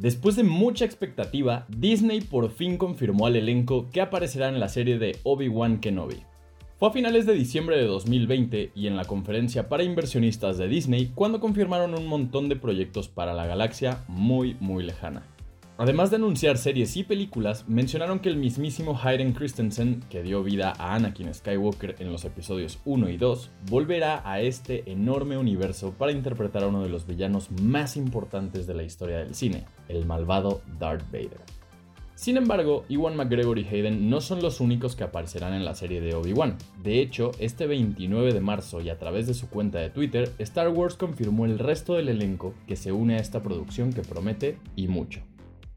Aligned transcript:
Después 0.00 0.34
de 0.34 0.44
mucha 0.44 0.86
expectativa, 0.86 1.66
Disney 1.68 2.22
por 2.22 2.50
fin 2.50 2.78
confirmó 2.78 3.26
al 3.26 3.36
elenco 3.36 3.90
que 3.92 4.00
aparecerá 4.00 4.48
en 4.48 4.58
la 4.58 4.70
serie 4.70 4.98
de 4.98 5.18
Obi-Wan 5.24 5.78
Kenobi. 5.78 6.22
Fue 6.78 6.88
a 6.88 6.92
finales 6.92 7.26
de 7.26 7.34
diciembre 7.34 7.76
de 7.76 7.84
2020 7.84 8.72
y 8.74 8.86
en 8.86 8.96
la 8.96 9.04
conferencia 9.04 9.68
para 9.68 9.82
inversionistas 9.82 10.56
de 10.56 10.68
Disney 10.68 11.12
cuando 11.14 11.38
confirmaron 11.38 11.92
un 11.94 12.06
montón 12.06 12.48
de 12.48 12.56
proyectos 12.56 13.08
para 13.08 13.34
la 13.34 13.44
galaxia 13.44 14.02
muy 14.08 14.56
muy 14.58 14.84
lejana. 14.84 15.22
Además 15.80 16.10
de 16.10 16.16
anunciar 16.16 16.58
series 16.58 16.94
y 16.98 17.04
películas, 17.04 17.64
mencionaron 17.66 18.18
que 18.18 18.28
el 18.28 18.36
mismísimo 18.36 19.00
Hayden 19.02 19.32
Christensen, 19.32 20.04
que 20.10 20.22
dio 20.22 20.42
vida 20.42 20.74
a 20.76 20.94
Anakin 20.94 21.32
Skywalker 21.32 21.96
en 22.00 22.12
los 22.12 22.26
episodios 22.26 22.80
1 22.84 23.08
y 23.08 23.16
2, 23.16 23.50
volverá 23.70 24.20
a 24.30 24.42
este 24.42 24.92
enorme 24.92 25.38
universo 25.38 25.94
para 25.96 26.12
interpretar 26.12 26.64
a 26.64 26.66
uno 26.66 26.82
de 26.82 26.90
los 26.90 27.06
villanos 27.06 27.50
más 27.62 27.96
importantes 27.96 28.66
de 28.66 28.74
la 28.74 28.82
historia 28.82 29.20
del 29.20 29.34
cine, 29.34 29.64
el 29.88 30.04
malvado 30.04 30.60
Darth 30.78 31.10
Vader. 31.10 31.40
Sin 32.14 32.36
embargo, 32.36 32.84
Ewan 32.90 33.16
McGregor 33.16 33.58
y 33.58 33.66
Hayden 33.66 34.10
no 34.10 34.20
son 34.20 34.42
los 34.42 34.60
únicos 34.60 34.94
que 34.94 35.04
aparecerán 35.04 35.54
en 35.54 35.64
la 35.64 35.74
serie 35.74 36.02
de 36.02 36.14
Obi-Wan. 36.14 36.58
De 36.82 37.00
hecho, 37.00 37.30
este 37.38 37.66
29 37.66 38.34
de 38.34 38.40
marzo 38.42 38.82
y 38.82 38.90
a 38.90 38.98
través 38.98 39.26
de 39.26 39.32
su 39.32 39.48
cuenta 39.48 39.78
de 39.78 39.88
Twitter, 39.88 40.30
Star 40.40 40.68
Wars 40.68 40.96
confirmó 40.96 41.46
el 41.46 41.58
resto 41.58 41.94
del 41.94 42.10
elenco 42.10 42.52
que 42.66 42.76
se 42.76 42.92
une 42.92 43.14
a 43.14 43.20
esta 43.20 43.42
producción 43.42 43.94
que 43.94 44.02
promete 44.02 44.58
y 44.76 44.86
mucho. 44.86 45.22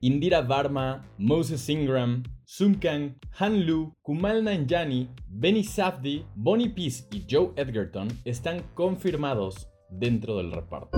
Indira 0.00 0.42
Varma, 0.42 1.04
Moses 1.18 1.68
Ingram, 1.68 2.22
Sun 2.44 2.76
Kang, 2.76 3.16
Han 3.40 3.66
Lu, 3.66 3.96
Kumal 4.00 4.44
Nanjiani, 4.44 5.08
Benny 5.26 5.64
Safdie, 5.64 6.24
Bonnie 6.36 6.68
Peace 6.68 7.08
y 7.10 7.24
Joe 7.28 7.50
Edgerton 7.56 8.06
están 8.24 8.62
confirmados 8.74 9.68
dentro 9.90 10.36
del 10.36 10.52
reparto. 10.52 10.96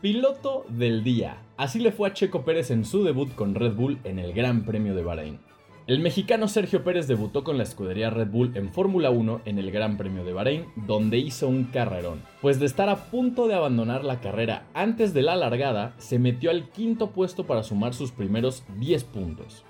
Piloto 0.00 0.64
del 0.70 1.04
día. 1.04 1.36
Así 1.58 1.78
le 1.78 1.92
fue 1.92 2.08
a 2.08 2.14
Checo 2.14 2.42
Pérez 2.46 2.70
en 2.70 2.86
su 2.86 3.04
debut 3.04 3.34
con 3.34 3.54
Red 3.54 3.74
Bull 3.74 3.98
en 4.04 4.18
el 4.18 4.32
Gran 4.32 4.64
Premio 4.64 4.94
de 4.94 5.02
Bahrein. 5.02 5.38
El 5.86 5.98
mexicano 5.98 6.48
Sergio 6.48 6.82
Pérez 6.82 7.08
debutó 7.08 7.44
con 7.44 7.58
la 7.58 7.62
escudería 7.62 8.08
Red 8.08 8.28
Bull 8.28 8.52
en 8.56 8.72
Fórmula 8.72 9.10
1 9.10 9.42
en 9.44 9.58
el 9.58 9.70
Gran 9.70 9.98
Premio 9.98 10.24
de 10.24 10.32
Bahrein, 10.32 10.64
donde 10.76 11.18
hizo 11.18 11.46
un 11.46 11.64
carrerón. 11.64 12.22
Pues 12.40 12.58
de 12.58 12.64
estar 12.64 12.88
a 12.88 13.10
punto 13.10 13.48
de 13.48 13.54
abandonar 13.54 14.02
la 14.02 14.22
carrera 14.22 14.66
antes 14.72 15.12
de 15.12 15.20
la 15.20 15.36
largada, 15.36 15.94
se 15.98 16.18
metió 16.18 16.50
al 16.50 16.70
quinto 16.70 17.10
puesto 17.10 17.44
para 17.44 17.62
sumar 17.62 17.92
sus 17.92 18.12
primeros 18.12 18.64
10 18.78 19.04
puntos. 19.04 19.62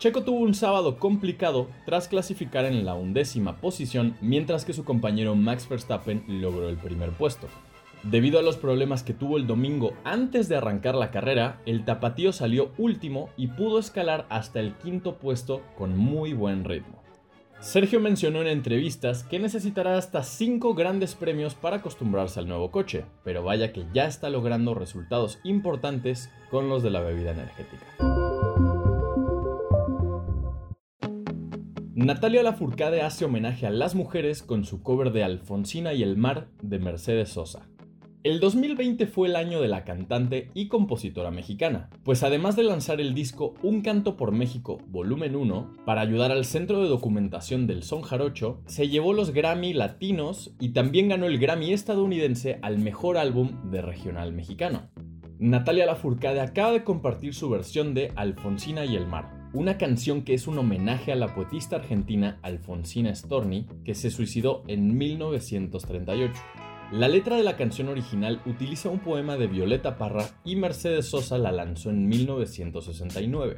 Checo 0.00 0.24
tuvo 0.24 0.40
un 0.40 0.54
sábado 0.54 0.98
complicado 0.98 1.68
tras 1.86 2.08
clasificar 2.08 2.64
en 2.64 2.84
la 2.84 2.94
undécima 2.94 3.60
posición, 3.60 4.16
mientras 4.20 4.64
que 4.64 4.72
su 4.72 4.84
compañero 4.84 5.36
Max 5.36 5.68
Verstappen 5.68 6.24
logró 6.26 6.68
el 6.68 6.78
primer 6.78 7.10
puesto. 7.10 7.46
Debido 8.02 8.38
a 8.38 8.42
los 8.42 8.56
problemas 8.56 9.02
que 9.02 9.12
tuvo 9.12 9.36
el 9.36 9.46
domingo 9.46 9.92
antes 10.04 10.48
de 10.48 10.56
arrancar 10.56 10.94
la 10.94 11.10
carrera, 11.10 11.60
el 11.66 11.84
tapatío 11.84 12.32
salió 12.32 12.72
último 12.78 13.28
y 13.36 13.48
pudo 13.48 13.78
escalar 13.78 14.26
hasta 14.30 14.58
el 14.58 14.72
quinto 14.74 15.16
puesto 15.16 15.60
con 15.76 15.98
muy 15.98 16.32
buen 16.32 16.64
ritmo. 16.64 17.02
Sergio 17.60 18.00
mencionó 18.00 18.40
en 18.40 18.46
entrevistas 18.46 19.22
que 19.22 19.38
necesitará 19.38 19.98
hasta 19.98 20.22
5 20.22 20.72
grandes 20.74 21.14
premios 21.14 21.54
para 21.54 21.76
acostumbrarse 21.76 22.40
al 22.40 22.48
nuevo 22.48 22.70
coche, 22.70 23.04
pero 23.22 23.44
vaya 23.44 23.70
que 23.70 23.84
ya 23.92 24.06
está 24.06 24.30
logrando 24.30 24.72
resultados 24.72 25.38
importantes 25.44 26.30
con 26.50 26.70
los 26.70 26.82
de 26.82 26.88
la 26.88 27.00
bebida 27.00 27.32
energética. 27.32 27.84
Natalia 31.94 32.42
Lafourcade 32.42 33.02
hace 33.02 33.26
homenaje 33.26 33.66
a 33.66 33.70
las 33.70 33.94
mujeres 33.94 34.42
con 34.42 34.64
su 34.64 34.82
cover 34.82 35.12
de 35.12 35.22
Alfonsina 35.22 35.92
y 35.92 36.02
el 36.02 36.16
mar 36.16 36.48
de 36.62 36.78
Mercedes 36.78 37.28
Sosa. 37.28 37.68
El 38.22 38.38
2020 38.38 39.06
fue 39.06 39.28
el 39.28 39.36
año 39.36 39.62
de 39.62 39.68
la 39.68 39.82
cantante 39.86 40.50
y 40.52 40.68
compositora 40.68 41.30
mexicana, 41.30 41.88
pues 42.04 42.22
además 42.22 42.54
de 42.54 42.64
lanzar 42.64 43.00
el 43.00 43.14
disco 43.14 43.54
Un 43.62 43.80
Canto 43.80 44.18
por 44.18 44.30
México 44.30 44.76
Volumen 44.88 45.34
1, 45.34 45.76
para 45.86 46.02
ayudar 46.02 46.30
al 46.30 46.44
Centro 46.44 46.82
de 46.82 46.90
Documentación 46.90 47.66
del 47.66 47.82
Son 47.82 48.02
Jarocho, 48.02 48.60
se 48.66 48.90
llevó 48.90 49.14
los 49.14 49.30
Grammy 49.30 49.72
latinos 49.72 50.54
y 50.60 50.74
también 50.74 51.08
ganó 51.08 51.24
el 51.24 51.38
Grammy 51.38 51.72
estadounidense 51.72 52.58
al 52.60 52.76
mejor 52.76 53.16
álbum 53.16 53.70
de 53.70 53.80
regional 53.80 54.34
mexicano. 54.34 54.90
Natalia 55.38 55.86
Lafourcade 55.86 56.42
acaba 56.42 56.72
de 56.72 56.84
compartir 56.84 57.32
su 57.32 57.48
versión 57.48 57.94
de 57.94 58.12
Alfonsina 58.16 58.84
y 58.84 58.96
el 58.96 59.06
mar, 59.06 59.48
una 59.54 59.78
canción 59.78 60.24
que 60.24 60.34
es 60.34 60.46
un 60.46 60.58
homenaje 60.58 61.10
a 61.10 61.16
la 61.16 61.34
poetista 61.34 61.76
argentina 61.76 62.38
Alfonsina 62.42 63.14
Storni, 63.14 63.66
que 63.82 63.94
se 63.94 64.10
suicidó 64.10 64.62
en 64.68 64.98
1938. 64.98 66.34
La 66.92 67.06
letra 67.06 67.36
de 67.36 67.44
la 67.44 67.56
canción 67.56 67.88
original 67.88 68.42
utiliza 68.46 68.88
un 68.88 68.98
poema 68.98 69.36
de 69.36 69.46
Violeta 69.46 69.96
Parra 69.96 70.24
y 70.44 70.56
Mercedes 70.56 71.06
Sosa 71.06 71.38
la 71.38 71.52
lanzó 71.52 71.90
en 71.90 72.08
1969. 72.08 73.54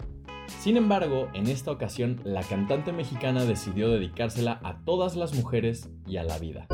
Sin 0.49 0.77
embargo, 0.77 1.31
en 1.33 1.47
esta 1.47 1.71
ocasión, 1.71 2.21
la 2.25 2.43
cantante 2.43 2.93
mexicana 2.93 3.47
decidió 3.47 3.89
dedicársela 3.89 4.61
a 4.63 4.85
todas 4.85 5.17
las 5.17 5.35
mujeres 5.35 5.89
y 6.07 6.19
a 6.19 6.25
la 6.25 6.39
vida. 6.39 6.67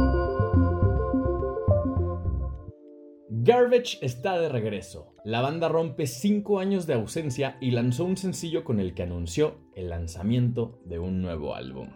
Garbage 3.30 3.98
está 4.02 4.36
de 4.40 4.48
regreso. 4.48 5.14
La 5.24 5.40
banda 5.40 5.68
rompe 5.68 6.08
5 6.08 6.58
años 6.58 6.88
de 6.88 6.94
ausencia 6.94 7.56
y 7.60 7.70
lanzó 7.70 8.04
un 8.04 8.16
sencillo 8.16 8.64
con 8.64 8.80
el 8.80 8.94
que 8.94 9.04
anunció 9.04 9.58
el 9.76 9.90
lanzamiento 9.90 10.80
de 10.84 10.98
un 10.98 11.22
nuevo 11.22 11.54
álbum. 11.54 11.90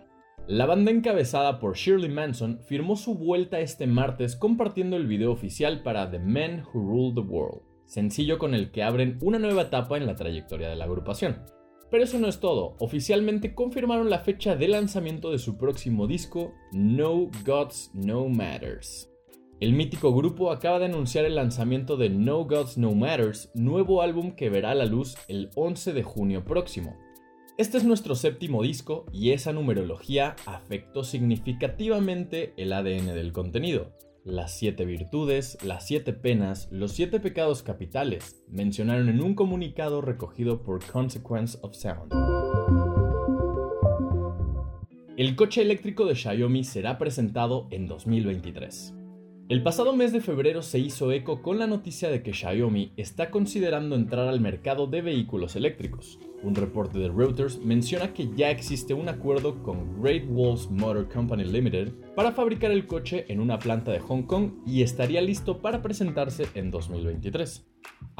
La 0.48 0.66
banda 0.66 0.90
encabezada 0.90 1.60
por 1.60 1.76
Shirley 1.76 2.10
Manson 2.10 2.58
firmó 2.64 2.96
su 2.96 3.14
vuelta 3.14 3.60
este 3.60 3.86
martes 3.86 4.34
compartiendo 4.34 4.96
el 4.96 5.06
video 5.06 5.30
oficial 5.30 5.82
para 5.84 6.10
The 6.10 6.18
Men 6.18 6.64
Who 6.64 6.80
Rule 6.80 7.14
the 7.14 7.20
World, 7.20 7.62
sencillo 7.86 8.38
con 8.38 8.52
el 8.52 8.72
que 8.72 8.82
abren 8.82 9.18
una 9.22 9.38
nueva 9.38 9.62
etapa 9.62 9.96
en 9.96 10.04
la 10.04 10.16
trayectoria 10.16 10.68
de 10.68 10.74
la 10.74 10.84
agrupación. 10.84 11.44
Pero 11.92 12.02
eso 12.02 12.18
no 12.18 12.26
es 12.26 12.40
todo, 12.40 12.74
oficialmente 12.80 13.54
confirmaron 13.54 14.10
la 14.10 14.18
fecha 14.18 14.56
de 14.56 14.66
lanzamiento 14.66 15.30
de 15.30 15.38
su 15.38 15.58
próximo 15.58 16.08
disco, 16.08 16.52
No 16.72 17.30
Gods 17.46 17.92
No 17.94 18.28
Matters. 18.28 19.12
El 19.60 19.74
mítico 19.74 20.12
grupo 20.12 20.50
acaba 20.50 20.80
de 20.80 20.86
anunciar 20.86 21.24
el 21.24 21.36
lanzamiento 21.36 21.96
de 21.96 22.10
No 22.10 22.46
Gods 22.46 22.78
No 22.78 22.96
Matters, 22.96 23.52
nuevo 23.54 24.02
álbum 24.02 24.32
que 24.32 24.50
verá 24.50 24.74
la 24.74 24.86
luz 24.86 25.16
el 25.28 25.50
11 25.54 25.92
de 25.92 26.02
junio 26.02 26.44
próximo, 26.44 26.96
este 27.58 27.76
es 27.76 27.84
nuestro 27.84 28.14
séptimo 28.14 28.62
disco 28.62 29.04
y 29.12 29.32
esa 29.32 29.52
numerología 29.52 30.36
afectó 30.46 31.04
significativamente 31.04 32.54
el 32.56 32.72
ADN 32.72 33.06
del 33.14 33.32
contenido. 33.32 33.92
Las 34.24 34.56
siete 34.56 34.86
virtudes, 34.86 35.58
las 35.62 35.86
siete 35.86 36.14
penas, 36.14 36.68
los 36.70 36.92
siete 36.92 37.20
pecados 37.20 37.62
capitales, 37.62 38.42
mencionaron 38.48 39.10
en 39.10 39.22
un 39.22 39.34
comunicado 39.34 40.00
recogido 40.00 40.62
por 40.62 40.82
Consequence 40.86 41.58
of 41.60 41.74
Sound. 41.74 42.12
El 45.18 45.36
coche 45.36 45.60
eléctrico 45.60 46.06
de 46.06 46.14
Xiaomi 46.14 46.64
será 46.64 46.96
presentado 46.96 47.68
en 47.70 47.86
2023. 47.86 48.94
El 49.52 49.62
pasado 49.62 49.94
mes 49.94 50.14
de 50.14 50.22
febrero 50.22 50.62
se 50.62 50.78
hizo 50.78 51.12
eco 51.12 51.42
con 51.42 51.58
la 51.58 51.66
noticia 51.66 52.08
de 52.08 52.22
que 52.22 52.32
Xiaomi 52.32 52.94
está 52.96 53.30
considerando 53.30 53.96
entrar 53.96 54.26
al 54.26 54.40
mercado 54.40 54.86
de 54.86 55.02
vehículos 55.02 55.56
eléctricos. 55.56 56.18
Un 56.42 56.54
reporte 56.54 56.98
de 56.98 57.10
Reuters 57.10 57.58
menciona 57.58 58.14
que 58.14 58.30
ya 58.34 58.50
existe 58.50 58.94
un 58.94 59.10
acuerdo 59.10 59.62
con 59.62 60.00
Great 60.00 60.24
Walls 60.26 60.70
Motor 60.70 61.06
Company 61.06 61.44
Limited 61.44 61.92
para 62.16 62.32
fabricar 62.32 62.70
el 62.70 62.86
coche 62.86 63.26
en 63.28 63.40
una 63.40 63.58
planta 63.58 63.92
de 63.92 64.00
Hong 64.00 64.22
Kong 64.22 64.52
y 64.66 64.80
estaría 64.80 65.20
listo 65.20 65.60
para 65.60 65.82
presentarse 65.82 66.46
en 66.54 66.70
2023. 66.70 67.66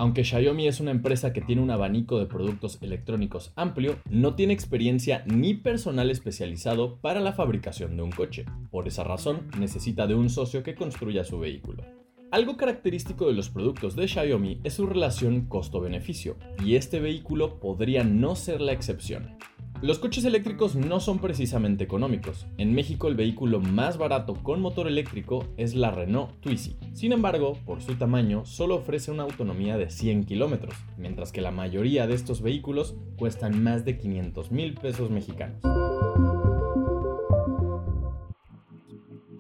Aunque 0.02 0.24
Xiaomi 0.24 0.66
es 0.66 0.80
una 0.80 0.90
empresa 0.90 1.32
que 1.32 1.42
tiene 1.42 1.62
un 1.62 1.70
abanico 1.70 2.18
de 2.18 2.26
productos 2.26 2.76
electrónicos 2.82 3.52
amplio, 3.54 4.00
no 4.10 4.34
tiene 4.34 4.52
experiencia 4.52 5.22
ni 5.26 5.54
personal 5.54 6.10
especializado 6.10 6.98
para 7.00 7.20
la 7.20 7.34
fabricación 7.34 7.96
de 7.96 8.02
un 8.02 8.10
coche. 8.10 8.44
Por 8.72 8.88
esa 8.88 9.04
razón, 9.04 9.46
necesita 9.60 10.08
de 10.08 10.16
un 10.16 10.28
socio 10.28 10.64
que 10.64 10.74
construya 10.74 11.22
su 11.22 11.38
vehículo. 11.38 11.84
Algo 12.32 12.56
característico 12.56 13.28
de 13.28 13.34
los 13.34 13.48
productos 13.48 13.94
de 13.94 14.08
Xiaomi 14.08 14.58
es 14.64 14.74
su 14.74 14.86
relación 14.86 15.42
costo-beneficio, 15.42 16.36
y 16.64 16.74
este 16.74 16.98
vehículo 16.98 17.60
podría 17.60 18.02
no 18.02 18.34
ser 18.34 18.60
la 18.60 18.72
excepción. 18.72 19.36
Los 19.82 19.98
coches 19.98 20.24
eléctricos 20.24 20.76
no 20.76 21.00
son 21.00 21.18
precisamente 21.18 21.82
económicos. 21.82 22.46
En 22.56 22.72
México 22.72 23.08
el 23.08 23.16
vehículo 23.16 23.58
más 23.58 23.98
barato 23.98 24.34
con 24.34 24.60
motor 24.60 24.86
eléctrico 24.86 25.44
es 25.56 25.74
la 25.74 25.90
Renault 25.90 26.40
Twizy. 26.40 26.76
Sin 26.92 27.10
embargo, 27.10 27.58
por 27.66 27.82
su 27.82 27.96
tamaño, 27.96 28.46
solo 28.46 28.76
ofrece 28.76 29.10
una 29.10 29.24
autonomía 29.24 29.76
de 29.78 29.90
100 29.90 30.22
kilómetros, 30.22 30.76
mientras 30.96 31.32
que 31.32 31.40
la 31.40 31.50
mayoría 31.50 32.06
de 32.06 32.14
estos 32.14 32.42
vehículos 32.42 32.94
cuestan 33.18 33.60
más 33.60 33.84
de 33.84 33.98
500 33.98 34.52
mil 34.52 34.74
pesos 34.74 35.10
mexicanos. 35.10 35.60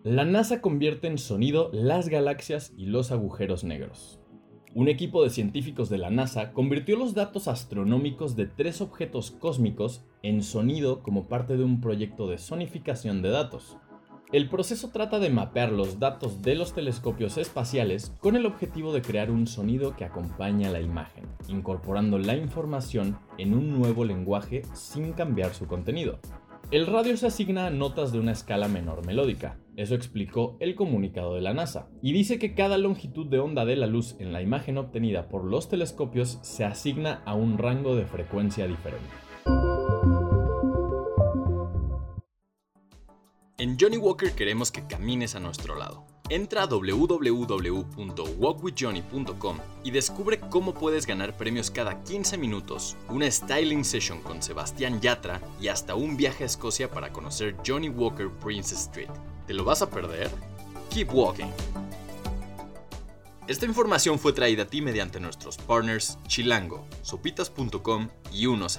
La 0.02 0.24
NASA 0.24 0.60
convierte 0.60 1.06
en 1.06 1.18
sonido 1.18 1.70
las 1.72 2.08
galaxias 2.08 2.72
y 2.76 2.86
los 2.86 3.12
agujeros 3.12 3.62
negros. 3.62 4.18
Un 4.74 4.88
equipo 4.88 5.22
de 5.22 5.28
científicos 5.28 5.90
de 5.90 5.98
la 5.98 6.08
NASA 6.08 6.54
convirtió 6.54 6.96
los 6.96 7.12
datos 7.12 7.46
astronómicos 7.46 8.36
de 8.36 8.46
tres 8.46 8.80
objetos 8.80 9.30
cósmicos 9.30 10.02
en 10.22 10.42
sonido 10.42 11.02
como 11.02 11.28
parte 11.28 11.58
de 11.58 11.64
un 11.64 11.82
proyecto 11.82 12.26
de 12.26 12.38
sonificación 12.38 13.20
de 13.20 13.28
datos. 13.28 13.76
El 14.32 14.48
proceso 14.48 14.88
trata 14.88 15.18
de 15.18 15.28
mapear 15.28 15.70
los 15.72 15.98
datos 15.98 16.40
de 16.40 16.54
los 16.54 16.72
telescopios 16.72 17.36
espaciales 17.36 18.14
con 18.20 18.34
el 18.34 18.46
objetivo 18.46 18.94
de 18.94 19.02
crear 19.02 19.30
un 19.30 19.46
sonido 19.46 19.94
que 19.94 20.06
acompaña 20.06 20.70
la 20.70 20.80
imagen, 20.80 21.26
incorporando 21.48 22.16
la 22.16 22.34
información 22.34 23.18
en 23.36 23.52
un 23.52 23.78
nuevo 23.78 24.06
lenguaje 24.06 24.62
sin 24.72 25.12
cambiar 25.12 25.52
su 25.52 25.66
contenido. 25.66 26.18
El 26.72 26.86
radio 26.86 27.18
se 27.18 27.26
asigna 27.26 27.66
a 27.66 27.70
notas 27.70 28.12
de 28.12 28.18
una 28.18 28.32
escala 28.32 28.66
menor 28.66 29.04
melódica, 29.04 29.58
eso 29.76 29.94
explicó 29.94 30.56
el 30.58 30.74
comunicado 30.74 31.34
de 31.34 31.42
la 31.42 31.52
NASA, 31.52 31.90
y 32.00 32.14
dice 32.14 32.38
que 32.38 32.54
cada 32.54 32.78
longitud 32.78 33.26
de 33.26 33.40
onda 33.40 33.66
de 33.66 33.76
la 33.76 33.86
luz 33.86 34.16
en 34.20 34.32
la 34.32 34.40
imagen 34.40 34.78
obtenida 34.78 35.28
por 35.28 35.44
los 35.44 35.68
telescopios 35.68 36.38
se 36.40 36.64
asigna 36.64 37.22
a 37.26 37.34
un 37.34 37.58
rango 37.58 37.94
de 37.94 38.06
frecuencia 38.06 38.66
diferente. 38.66 39.06
En 43.58 43.76
Johnny 43.78 43.98
Walker 43.98 44.32
queremos 44.32 44.72
que 44.72 44.86
camines 44.86 45.34
a 45.36 45.40
nuestro 45.40 45.76
lado. 45.76 46.06
Entra 46.28 46.62
a 46.62 46.66
www.walkwithjohnny.com 46.66 49.58
y 49.84 49.90
descubre 49.90 50.40
cómo 50.40 50.74
puedes 50.74 51.06
ganar 51.06 51.36
premios 51.36 51.70
cada 51.70 52.02
15 52.02 52.38
minutos, 52.38 52.96
una 53.08 53.30
styling 53.30 53.84
session 53.84 54.20
con 54.22 54.42
Sebastián 54.42 55.00
Yatra 55.00 55.40
y 55.60 55.68
hasta 55.68 55.94
un 55.94 56.16
viaje 56.16 56.42
a 56.44 56.46
Escocia 56.46 56.90
para 56.90 57.12
conocer 57.12 57.56
Johnny 57.66 57.88
Walker 57.88 58.30
Prince 58.30 58.74
Street. 58.74 59.10
¿Te 59.46 59.54
lo 59.54 59.64
vas 59.64 59.82
a 59.82 59.90
perder? 59.90 60.30
Keep 60.90 61.12
walking. 61.12 61.50
Esta 63.48 63.66
información 63.66 64.18
fue 64.18 64.32
traída 64.32 64.62
a 64.62 64.66
ti 64.66 64.80
mediante 64.80 65.18
nuestros 65.18 65.58
partners 65.58 66.16
Chilango, 66.28 66.86
sopitas.com 67.02 68.08
y 68.32 68.46
10. 68.46 68.78